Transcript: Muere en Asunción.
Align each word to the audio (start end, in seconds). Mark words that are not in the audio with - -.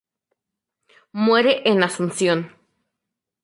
Muere 1.23 1.53
en 1.69 1.83
Asunción. 1.83 2.39